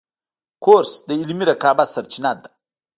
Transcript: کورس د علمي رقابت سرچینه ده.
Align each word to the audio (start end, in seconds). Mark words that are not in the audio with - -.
کورس 0.63 0.91
د 1.07 1.09
علمي 1.21 1.45
رقابت 1.51 1.87
سرچینه 1.93 2.31
ده. 2.41 2.49